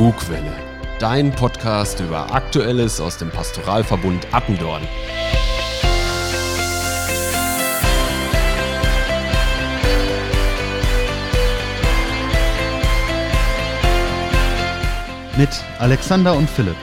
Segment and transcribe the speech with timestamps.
[0.00, 0.56] Bugwelle,
[0.98, 4.80] dein Podcast über Aktuelles aus dem Pastoralverbund Attendorn.
[15.36, 16.76] Mit Alexander und Philipp.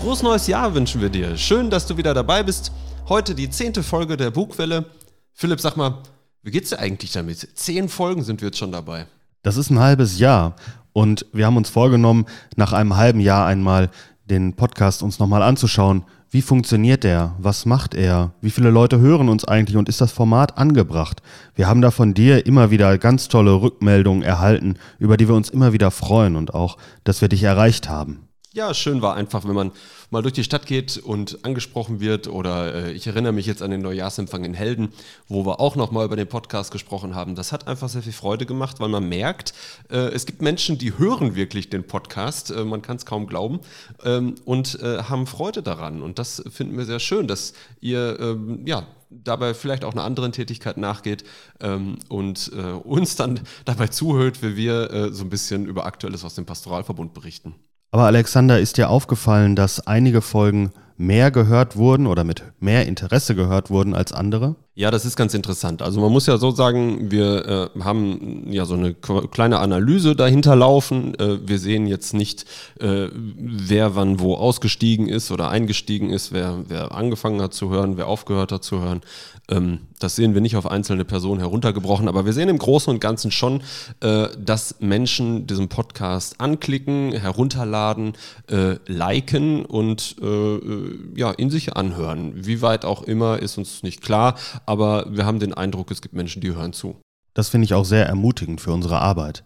[0.00, 1.36] Frohes neues Jahr wünschen wir dir.
[1.36, 2.70] Schön, dass du wieder dabei bist.
[3.08, 4.86] Heute die zehnte Folge der Bugwelle.
[5.32, 6.02] Philipp, sag mal,
[6.42, 7.48] wie geht's dir eigentlich damit?
[7.58, 9.06] Zehn Folgen sind wir jetzt schon dabei.
[9.42, 10.54] Das ist ein halbes Jahr
[10.92, 13.90] und wir haben uns vorgenommen, nach einem halben Jahr einmal
[14.24, 16.04] den Podcast uns nochmal anzuschauen.
[16.30, 17.34] Wie funktioniert der?
[17.38, 18.34] Was macht er?
[18.40, 21.22] Wie viele Leute hören uns eigentlich und ist das Format angebracht?
[21.56, 25.50] Wir haben da von dir immer wieder ganz tolle Rückmeldungen erhalten, über die wir uns
[25.50, 29.54] immer wieder freuen und auch, dass wir dich erreicht haben ja, schön war einfach, wenn
[29.54, 29.72] man
[30.10, 32.28] mal durch die Stadt geht und angesprochen wird.
[32.28, 34.92] Oder äh, ich erinnere mich jetzt an den Neujahrsempfang in Helden,
[35.28, 37.34] wo wir auch nochmal über den Podcast gesprochen haben.
[37.34, 39.54] Das hat einfach sehr viel Freude gemacht, weil man merkt,
[39.90, 42.50] äh, es gibt Menschen, die hören wirklich den Podcast.
[42.50, 43.60] Äh, man kann es kaum glauben
[44.04, 46.02] ähm, und äh, haben Freude daran.
[46.02, 50.32] Und das finden wir sehr schön, dass ihr ähm, ja dabei vielleicht auch einer anderen
[50.32, 51.24] Tätigkeit nachgeht
[51.60, 56.24] ähm, und äh, uns dann dabei zuhört, wie wir äh, so ein bisschen über Aktuelles
[56.24, 57.54] aus dem Pastoralverbund berichten.
[57.94, 63.34] Aber Alexander, ist dir aufgefallen, dass einige Folgen mehr gehört wurden oder mit mehr Interesse
[63.34, 64.56] gehört wurden als andere?
[64.74, 65.82] Ja, das ist ganz interessant.
[65.82, 70.56] Also man muss ja so sagen, wir äh, haben ja so eine kleine Analyse dahinter
[70.56, 71.14] laufen.
[71.18, 72.46] Äh, wir sehen jetzt nicht,
[72.80, 77.98] äh, wer wann wo ausgestiegen ist oder eingestiegen ist, wer, wer angefangen hat zu hören,
[77.98, 79.02] wer aufgehört hat zu hören.
[79.50, 83.00] Ähm, das sehen wir nicht auf einzelne Personen heruntergebrochen, aber wir sehen im Großen und
[83.00, 83.62] Ganzen schon,
[84.00, 88.14] äh, dass Menschen diesen Podcast anklicken, herunterladen,
[88.50, 90.58] äh, liken und äh,
[91.14, 92.32] ja, in sich anhören.
[92.34, 94.36] Wie weit auch immer, ist uns nicht klar
[94.66, 97.00] aber wir haben den Eindruck, es gibt Menschen, die hören zu.
[97.34, 99.44] Das finde ich auch sehr ermutigend für unsere Arbeit.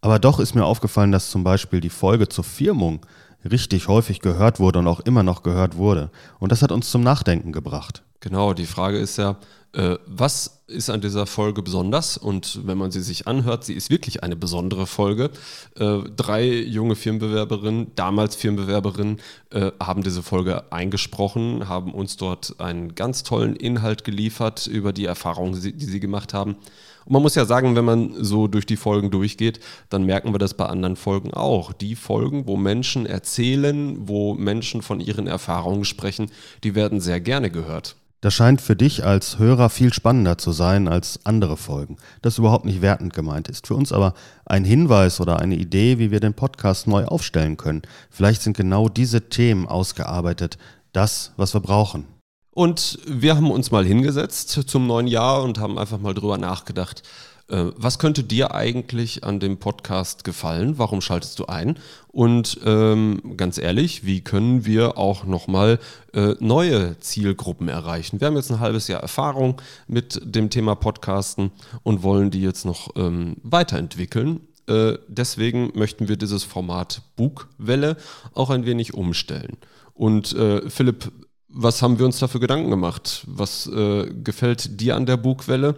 [0.00, 3.04] Aber doch ist mir aufgefallen, dass zum Beispiel die Folge zur Firmung
[3.48, 6.10] richtig häufig gehört wurde und auch immer noch gehört wurde.
[6.38, 8.02] Und das hat uns zum Nachdenken gebracht.
[8.20, 9.36] Genau, die Frage ist ja,
[9.72, 12.16] äh, was ist an dieser Folge besonders?
[12.16, 15.30] Und wenn man sie sich anhört, sie ist wirklich eine besondere Folge.
[15.78, 19.20] Äh, drei junge Firmenbewerberinnen, damals Firmenbewerberinnen,
[19.50, 25.04] äh, haben diese Folge eingesprochen, haben uns dort einen ganz tollen Inhalt geliefert über die
[25.04, 26.56] Erfahrungen, die sie gemacht haben.
[27.04, 30.38] Und man muss ja sagen, wenn man so durch die Folgen durchgeht, dann merken wir
[30.38, 31.72] das bei anderen Folgen auch.
[31.72, 36.30] Die Folgen, wo Menschen erzählen, wo Menschen von ihren Erfahrungen sprechen,
[36.64, 37.96] die werden sehr gerne gehört.
[38.20, 42.64] Das scheint für dich als Hörer viel spannender zu sein als andere Folgen, das überhaupt
[42.64, 43.68] nicht wertend gemeint ist.
[43.68, 44.14] Für uns aber
[44.44, 47.82] ein Hinweis oder eine Idee, wie wir den Podcast neu aufstellen können.
[48.10, 50.58] Vielleicht sind genau diese Themen ausgearbeitet,
[50.92, 52.17] das, was wir brauchen.
[52.58, 57.04] Und wir haben uns mal hingesetzt zum neuen Jahr und haben einfach mal drüber nachgedacht,
[57.46, 60.76] äh, was könnte dir eigentlich an dem Podcast gefallen?
[60.76, 61.78] Warum schaltest du ein?
[62.08, 65.78] Und ähm, ganz ehrlich, wie können wir auch nochmal
[66.12, 68.20] äh, neue Zielgruppen erreichen?
[68.20, 71.52] Wir haben jetzt ein halbes Jahr Erfahrung mit dem Thema Podcasten
[71.84, 74.40] und wollen die jetzt noch ähm, weiterentwickeln.
[74.66, 77.96] Äh, deswegen möchten wir dieses Format Bugwelle
[78.34, 79.58] auch ein wenig umstellen.
[79.94, 81.12] Und äh, Philipp,
[81.48, 83.24] was haben wir uns dafür Gedanken gemacht?
[83.26, 85.76] Was äh, gefällt dir an der Bugwelle?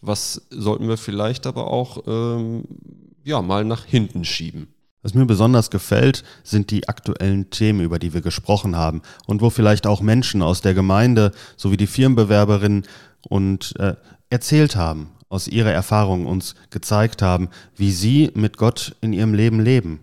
[0.00, 2.64] Was sollten wir vielleicht aber auch ähm,
[3.24, 4.68] ja, mal nach hinten schieben?
[5.02, 9.50] Was mir besonders gefällt, sind die aktuellen Themen, über die wir gesprochen haben und wo
[9.50, 12.84] vielleicht auch Menschen aus der Gemeinde sowie die Firmenbewerberinnen
[13.28, 13.94] und äh,
[14.30, 19.60] erzählt haben, aus ihrer Erfahrung uns gezeigt haben, wie sie mit Gott in ihrem Leben
[19.60, 20.00] leben.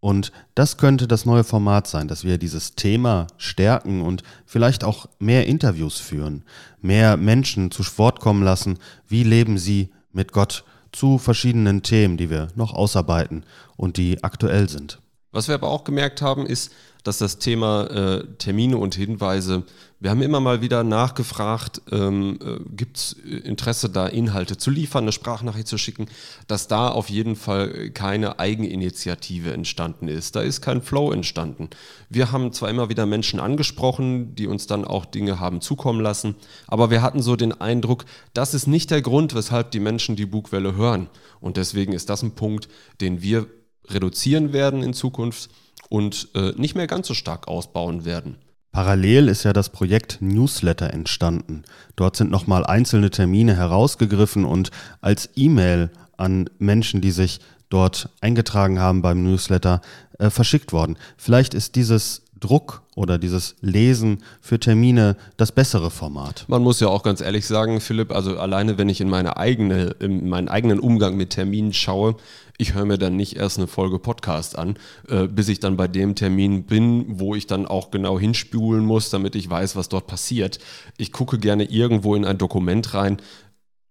[0.00, 5.06] Und das könnte das neue Format sein, dass wir dieses Thema stärken und vielleicht auch
[5.18, 6.44] mehr Interviews führen,
[6.80, 8.78] mehr Menschen zu Wort kommen lassen,
[9.08, 13.44] wie leben sie mit Gott zu verschiedenen Themen, die wir noch ausarbeiten
[13.76, 15.00] und die aktuell sind.
[15.30, 16.72] Was wir aber auch gemerkt haben, ist,
[17.04, 19.64] dass das Thema äh, Termine und Hinweise,
[20.00, 25.04] wir haben immer mal wieder nachgefragt, ähm, äh, gibt es Interesse da Inhalte zu liefern,
[25.04, 26.06] eine Sprachnachricht zu schicken,
[26.48, 30.36] dass da auf jeden Fall keine Eigeninitiative entstanden ist.
[30.36, 31.70] Da ist kein Flow entstanden.
[32.08, 36.36] Wir haben zwar immer wieder Menschen angesprochen, die uns dann auch Dinge haben zukommen lassen,
[36.66, 38.04] aber wir hatten so den Eindruck,
[38.34, 41.08] das ist nicht der Grund, weshalb die Menschen die Bugwelle hören.
[41.40, 42.68] Und deswegen ist das ein Punkt,
[43.00, 43.46] den wir
[43.90, 45.50] reduzieren werden in Zukunft
[45.88, 48.36] und äh, nicht mehr ganz so stark ausbauen werden.
[48.72, 51.64] Parallel ist ja das Projekt Newsletter entstanden.
[51.96, 54.70] Dort sind nochmal einzelne Termine herausgegriffen und
[55.00, 57.40] als E-Mail an Menschen, die sich
[57.70, 59.80] dort eingetragen haben beim Newsletter,
[60.18, 60.96] äh, verschickt worden.
[61.16, 66.44] Vielleicht ist dieses Druck oder dieses Lesen für Termine das bessere Format?
[66.48, 69.96] Man muss ja auch ganz ehrlich sagen, Philipp, also alleine wenn ich in meine eigene,
[70.00, 72.16] in meinen eigenen Umgang mit Terminen schaue,
[72.60, 74.76] ich höre mir dann nicht erst eine Folge Podcast an,
[75.08, 79.10] äh, bis ich dann bei dem Termin bin, wo ich dann auch genau hinspulen muss,
[79.10, 80.58] damit ich weiß, was dort passiert.
[80.96, 83.18] Ich gucke gerne irgendwo in ein Dokument rein,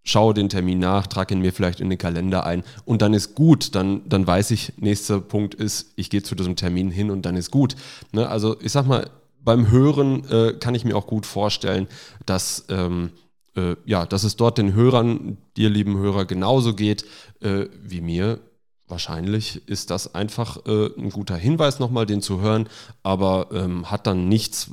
[0.08, 3.36] schaue den Termin nach, trage ihn mir vielleicht in den Kalender ein und dann ist
[3.36, 3.76] gut.
[3.76, 7.36] Dann, dann weiß ich, nächster Punkt ist, ich gehe zu diesem Termin hin und dann
[7.36, 7.76] ist gut.
[8.14, 8.28] Ne?
[8.28, 9.10] Also ich sag mal,
[9.44, 11.88] beim Hören äh, kann ich mir auch gut vorstellen,
[12.26, 13.12] dass, ähm,
[13.56, 17.06] äh, ja, dass es dort den Hörern, dir lieben Hörer, genauso geht
[17.42, 18.40] äh, wie mir.
[18.88, 22.70] Wahrscheinlich ist das einfach äh, ein guter Hinweis nochmal, den zu hören,
[23.04, 24.72] aber ähm, hat dann nichts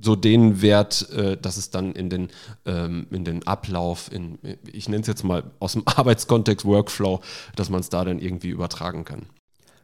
[0.00, 2.28] so den Wert, äh, dass es dann in den,
[2.66, 4.38] ähm, in den Ablauf, in,
[4.70, 7.20] ich nenne es jetzt mal aus dem Arbeitskontext Workflow,
[7.56, 9.26] dass man es da dann irgendwie übertragen kann.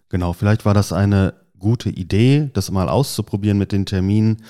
[0.08, 4.42] Genau, vielleicht war das eine gute Idee, das mal auszuprobieren mit den Terminen,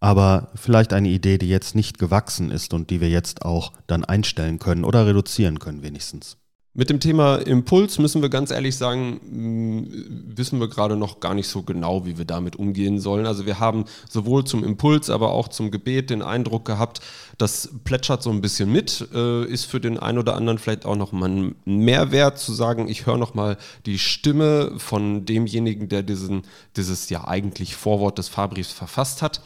[0.00, 4.04] aber vielleicht eine Idee, die jetzt nicht gewachsen ist und die wir jetzt auch dann
[4.04, 6.38] einstellen können oder reduzieren können wenigstens.
[6.74, 11.34] Mit dem Thema Impuls müssen wir ganz ehrlich sagen, mm, wissen wir gerade noch gar
[11.34, 13.26] nicht so genau, wie wir damit umgehen sollen.
[13.26, 17.02] Also wir haben sowohl zum Impuls, aber auch zum Gebet den Eindruck gehabt,
[17.36, 20.96] das plätschert so ein bisschen mit, äh, ist für den einen oder anderen vielleicht auch
[20.96, 26.02] noch mal ein Mehrwert zu sagen, ich höre noch mal die Stimme von demjenigen, der
[26.02, 26.40] diesen,
[26.76, 29.42] dieses ja eigentlich Vorwort des Fahrbriefs verfasst hat.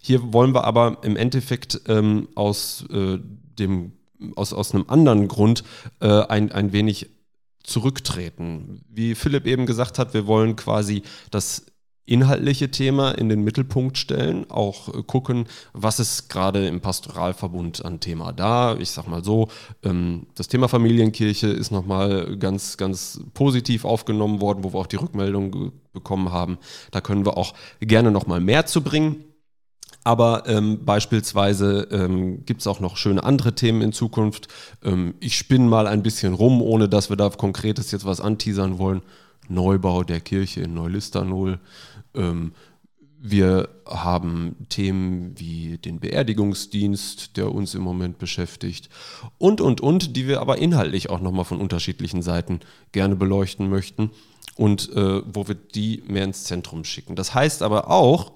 [0.00, 3.18] Hier wollen wir aber im Endeffekt ähm, aus äh,
[3.58, 3.92] dem
[4.36, 5.64] aus, aus einem anderen Grund
[6.00, 7.10] äh, ein, ein wenig
[7.62, 8.84] zurücktreten.
[8.88, 11.66] Wie Philipp eben gesagt hat, wir wollen quasi das
[12.04, 18.00] inhaltliche Thema in den Mittelpunkt stellen, auch äh, gucken, was ist gerade im Pastoralverbund an
[18.00, 18.76] Thema da.
[18.76, 19.48] Ich sag mal so,
[19.84, 24.96] ähm, das Thema Familienkirche ist nochmal ganz, ganz positiv aufgenommen worden, wo wir auch die
[24.96, 26.58] Rückmeldung bekommen haben.
[26.90, 29.24] Da können wir auch gerne nochmal mehr zu bringen.
[30.04, 34.48] Aber ähm, beispielsweise ähm, gibt es auch noch schöne andere Themen in Zukunft.
[34.82, 38.78] Ähm, ich spinne mal ein bisschen rum, ohne dass wir da konkretes jetzt was anteasern
[38.78, 39.02] wollen.
[39.48, 41.60] Neubau der Kirche in Neulistanol.
[42.14, 42.52] Ähm,
[43.24, 48.88] wir haben Themen wie den Beerdigungsdienst, der uns im Moment beschäftigt.
[49.38, 52.58] Und, und, und, die wir aber inhaltlich auch nochmal von unterschiedlichen Seiten
[52.90, 54.10] gerne beleuchten möchten.
[54.56, 57.14] Und äh, wo wir die mehr ins Zentrum schicken.
[57.14, 58.32] Das heißt aber auch,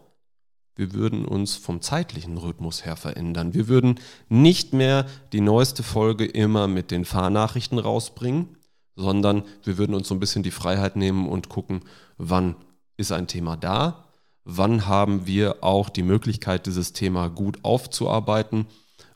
[0.76, 3.54] wir würden uns vom zeitlichen Rhythmus her verändern.
[3.54, 8.56] Wir würden nicht mehr die neueste Folge immer mit den Fahrnachrichten rausbringen,
[8.94, 11.80] sondern wir würden uns so ein bisschen die Freiheit nehmen und gucken,
[12.18, 12.56] wann
[12.96, 14.04] ist ein Thema da,
[14.44, 18.66] wann haben wir auch die Möglichkeit, dieses Thema gut aufzuarbeiten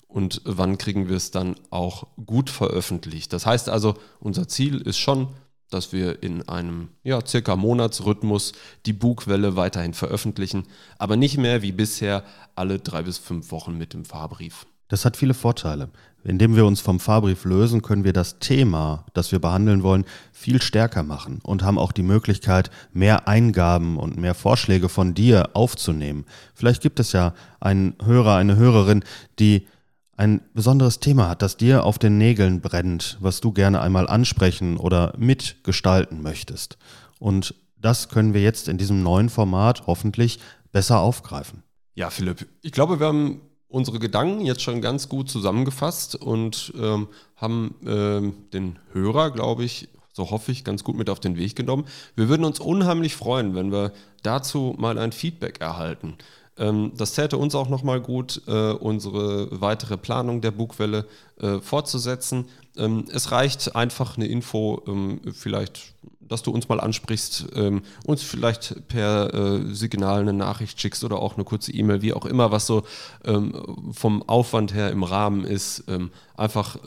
[0.08, 3.32] und wann kriegen wir es dann auch gut veröffentlicht.
[3.32, 5.28] Das heißt also, unser Ziel ist schon,
[5.70, 8.52] dass wir in einem ja, circa Monatsrhythmus
[8.86, 10.64] die Bugwelle weiterhin veröffentlichen,
[10.98, 12.24] aber nicht mehr wie bisher
[12.54, 14.66] alle drei bis fünf Wochen mit dem Fahrbrief.
[14.88, 15.88] Das hat viele Vorteile.
[16.22, 20.60] Indem wir uns vom Fahrbrief lösen, können wir das Thema, das wir behandeln wollen, viel
[20.60, 26.26] stärker machen und haben auch die Möglichkeit, mehr Eingaben und mehr Vorschläge von dir aufzunehmen.
[26.54, 29.02] Vielleicht gibt es ja einen Hörer, eine Hörerin,
[29.38, 29.66] die
[30.20, 34.76] ein besonderes Thema hat, das dir auf den Nägeln brennt, was du gerne einmal ansprechen
[34.76, 36.76] oder mitgestalten möchtest.
[37.18, 40.38] Und das können wir jetzt in diesem neuen Format hoffentlich
[40.72, 41.62] besser aufgreifen.
[41.94, 47.08] Ja, Philipp, ich glaube, wir haben unsere Gedanken jetzt schon ganz gut zusammengefasst und ähm,
[47.36, 51.56] haben ähm, den Hörer, glaube ich, so hoffe ich, ganz gut mit auf den Weg
[51.56, 51.86] genommen.
[52.14, 56.18] Wir würden uns unheimlich freuen, wenn wir dazu mal ein Feedback erhalten.
[56.60, 61.06] Ähm, das täte uns auch nochmal gut, äh, unsere weitere Planung der Bugwelle
[61.40, 62.46] äh, fortzusetzen.
[62.76, 67.56] Ähm, es reicht einfach eine Info, ähm, vielleicht, dass du uns mal ansprichst,
[68.06, 72.24] uns vielleicht per äh, Signal eine Nachricht schickst oder auch eine kurze E-Mail, wie auch
[72.24, 72.84] immer, was so
[73.90, 75.82] vom Aufwand her im Rahmen ist.
[76.36, 76.78] einfach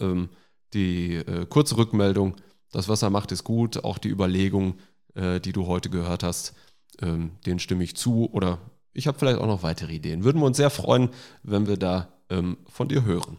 [0.74, 2.38] die kurze Rückmeldung,
[2.72, 3.84] das, was er macht, ist gut.
[3.84, 4.76] Auch die Überlegung,
[5.14, 6.54] die du heute gehört hast,
[7.02, 8.60] den stimme ich zu oder
[8.94, 10.24] ich habe vielleicht auch noch weitere Ideen.
[10.24, 11.10] Würden wir uns sehr freuen,
[11.44, 13.38] wenn wir da ähm, von dir hören.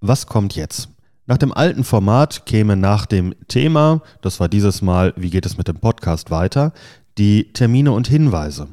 [0.00, 0.88] Was kommt jetzt?
[1.26, 5.58] Nach dem alten Format käme nach dem Thema, das war dieses Mal, wie geht es
[5.58, 6.72] mit dem Podcast weiter,
[7.18, 8.68] die Termine und Hinweise.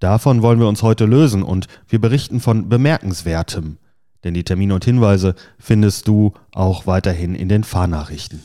[0.00, 3.78] Davon wollen wir uns heute lösen und wir berichten von Bemerkenswertem,
[4.24, 8.42] denn die Termine und Hinweise findest du auch weiterhin in den Fahrnachrichten.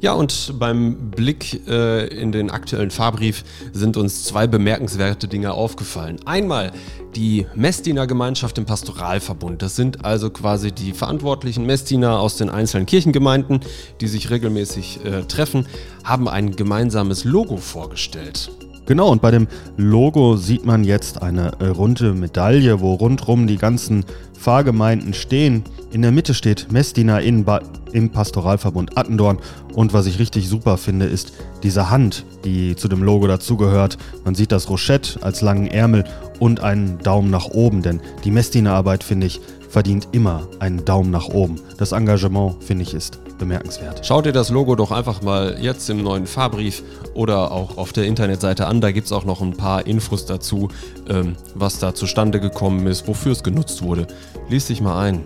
[0.00, 6.18] Ja, und beim Blick äh, in den aktuellen Fahrbrief sind uns zwei bemerkenswerte Dinge aufgefallen.
[6.26, 6.72] Einmal
[7.14, 9.62] die Messdiener Gemeinschaft im Pastoralverbund.
[9.62, 13.60] Das sind also quasi die verantwortlichen Messdiener aus den einzelnen Kirchengemeinden,
[14.00, 15.66] die sich regelmäßig äh, treffen,
[16.04, 18.50] haben ein gemeinsames Logo vorgestellt.
[18.86, 23.58] Genau, und bei dem Logo sieht man jetzt eine äh, runde Medaille, wo rundrum die
[23.58, 24.04] ganzen
[24.38, 25.64] Fahrgemeinden stehen.
[25.90, 27.60] In der Mitte steht Messdiener in ba
[27.92, 29.38] im Pastoralverbund Attendorn.
[29.74, 33.96] Und was ich richtig super finde, ist diese Hand, die zu dem Logo dazugehört.
[34.24, 36.04] Man sieht das Rochette als langen Ärmel
[36.38, 41.28] und einen Daumen nach oben, denn die Messdienerarbeit, finde ich, verdient immer einen Daumen nach
[41.28, 41.56] oben.
[41.78, 44.00] Das Engagement, finde ich, ist bemerkenswert.
[44.04, 46.82] Schau dir das Logo doch einfach mal jetzt im neuen Fahrbrief
[47.14, 48.80] oder auch auf der Internetseite an.
[48.80, 50.68] Da gibt es auch noch ein paar Infos dazu,
[51.08, 54.06] ähm, was da zustande gekommen ist, wofür es genutzt wurde.
[54.48, 55.24] Lies dich mal ein.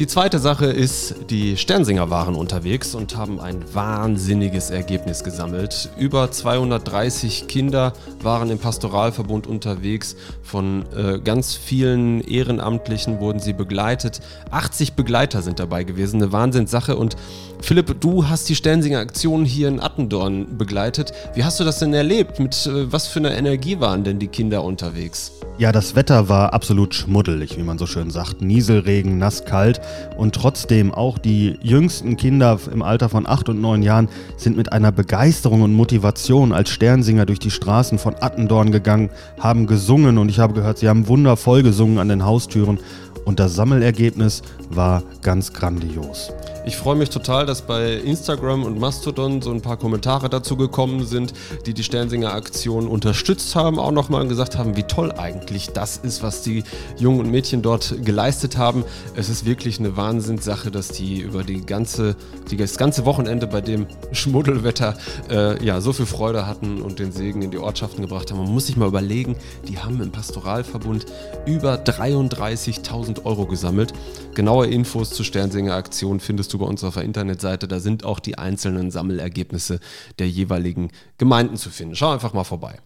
[0.00, 5.90] Die zweite Sache ist, die Sternsinger waren unterwegs und haben ein wahnsinniges Ergebnis gesammelt.
[5.98, 7.92] Über 230 Kinder
[8.22, 10.16] waren im Pastoralverbund unterwegs.
[10.42, 14.20] Von äh, ganz vielen Ehrenamtlichen wurden sie begleitet.
[14.50, 16.96] 80 Begleiter sind dabei gewesen, eine Wahnsinnssache.
[16.96, 17.16] Und
[17.60, 21.12] Philipp, du hast die Sternsinger Aktion hier in Attendorn begleitet.
[21.34, 22.40] Wie hast du das denn erlebt?
[22.40, 25.32] Mit äh, was für einer Energie waren denn die Kinder unterwegs?
[25.58, 28.40] Ja, das Wetter war absolut schmuddelig, wie man so schön sagt.
[28.40, 29.82] Nieselregen, nass, kalt.
[30.16, 34.72] Und trotzdem, auch die jüngsten Kinder im Alter von acht und neun Jahren sind mit
[34.72, 40.28] einer Begeisterung und Motivation als Sternsinger durch die Straßen von Attendorn gegangen, haben gesungen und
[40.28, 42.78] ich habe gehört, sie haben wundervoll gesungen an den Haustüren.
[43.24, 46.32] Und das Sammelergebnis war ganz grandios.
[46.70, 51.04] Ich freue mich total, dass bei Instagram und Mastodon so ein paar Kommentare dazu gekommen
[51.04, 51.34] sind,
[51.66, 56.22] die die Sternsinger Aktion unterstützt haben, auch nochmal gesagt haben, wie toll eigentlich das ist,
[56.22, 56.62] was die
[56.96, 58.84] Jungen und Mädchen dort geleistet haben.
[59.16, 62.14] Es ist wirklich eine Wahnsinnssache, dass die über die ganze,
[62.52, 64.96] die, das ganze Wochenende bei dem Schmuddelwetter
[65.28, 68.38] äh, ja, so viel Freude hatten und den Segen in die Ortschaften gebracht haben.
[68.44, 69.34] Man muss sich mal überlegen,
[69.66, 71.04] die haben im Pastoralverbund
[71.46, 73.92] über 33.000 Euro gesammelt.
[74.34, 77.66] Genaue Infos zur Sternsinger Aktion findest findest du bei uns auf der Internetseite.
[77.66, 79.80] Da sind auch die einzelnen Sammelergebnisse
[80.20, 81.96] der jeweiligen Gemeinden zu finden.
[81.96, 82.78] Schau einfach mal vorbei.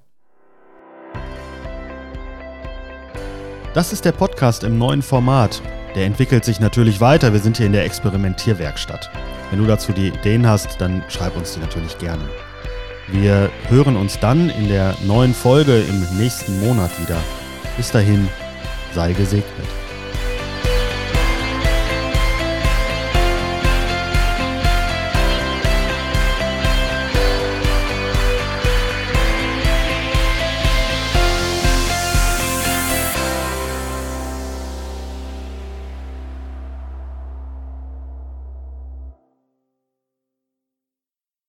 [3.74, 5.60] Das ist der Podcast im neuen Format.
[5.94, 7.32] Der entwickelt sich natürlich weiter.
[7.32, 9.10] Wir sind hier in der Experimentierwerkstatt.
[9.50, 12.24] Wenn du dazu die Ideen hast, dann schreib uns die natürlich gerne.
[13.08, 17.18] Wir hören uns dann in der neuen Folge im nächsten Monat wieder.
[17.76, 18.28] Bis dahin,
[18.94, 19.83] sei gesegnet.